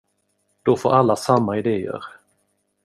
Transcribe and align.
Då 0.63 0.75
får 0.77 0.93
alla 0.93 1.15
samma 1.15 1.57
idéer. 1.57 2.03